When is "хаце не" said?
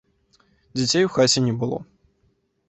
1.17-1.53